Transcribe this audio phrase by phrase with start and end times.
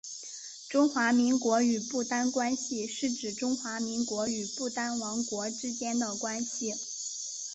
[0.67, 6.73] 中华民国与不丹关系是指中华民国与不丹王国之间的关系。